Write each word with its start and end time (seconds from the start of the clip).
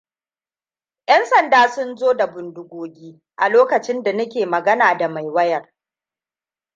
"Yan 1.07 1.25
sanda 1.25 1.69
sun 1.69 1.95
zo 1.97 2.13
da 2.13 2.27
bindigogi, 2.27 3.21
a 3.35 3.49
lokacin 3.49 4.03
da 4.03 4.13
nike 4.13 4.45
magana 4.45 4.95
da 4.97 5.07
mai 5.09 5.25
wayan. 5.29 5.71